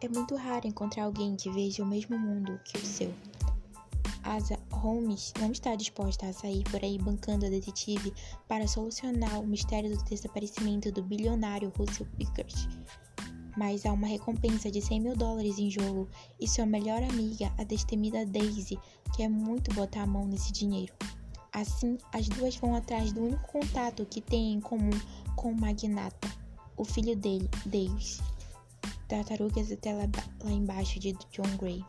É 0.00 0.08
muito 0.08 0.36
raro 0.36 0.64
encontrar 0.64 1.04
alguém 1.04 1.34
que 1.34 1.50
veja 1.50 1.82
o 1.82 1.86
mesmo 1.86 2.16
mundo 2.16 2.60
que 2.64 2.78
o 2.78 2.86
seu. 2.86 3.12
Asa 4.22 4.56
Holmes 4.70 5.32
não 5.40 5.50
está 5.50 5.74
disposta 5.74 6.26
a 6.26 6.32
sair 6.32 6.62
por 6.70 6.84
aí 6.84 6.98
bancando 6.98 7.46
a 7.46 7.48
detetive 7.48 8.14
para 8.46 8.68
solucionar 8.68 9.40
o 9.40 9.46
mistério 9.46 9.90
do 9.96 10.04
desaparecimento 10.04 10.92
do 10.92 11.02
bilionário 11.02 11.72
Russell 11.76 12.06
Pickard. 12.16 12.54
Mas 13.56 13.84
há 13.84 13.92
uma 13.92 14.06
recompensa 14.06 14.70
de 14.70 14.80
100 14.80 15.00
mil 15.00 15.16
dólares 15.16 15.58
em 15.58 15.68
jogo 15.68 16.08
e 16.38 16.46
sua 16.46 16.64
melhor 16.64 17.02
amiga, 17.02 17.52
a 17.58 17.64
destemida 17.64 18.24
Daisy, 18.24 18.78
quer 19.16 19.28
muito 19.28 19.74
botar 19.74 20.02
a 20.02 20.06
mão 20.06 20.28
nesse 20.28 20.52
dinheiro. 20.52 20.92
Assim, 21.52 21.98
as 22.12 22.28
duas 22.28 22.54
vão 22.54 22.76
atrás 22.76 23.12
do 23.12 23.24
único 23.24 23.48
contato 23.48 24.06
que 24.06 24.20
têm 24.20 24.52
em 24.52 24.60
comum 24.60 24.96
com 25.34 25.50
o 25.50 25.60
magnata, 25.60 26.28
o 26.76 26.84
filho 26.84 27.16
dele, 27.16 27.50
Davis. 27.66 28.20
Tartarugas 29.08 29.72
até 29.72 29.94
lá, 29.94 30.04
lá 30.44 30.50
embaixo 30.50 31.00
de 31.00 31.14
John 31.32 31.56
Gray. 31.58 31.82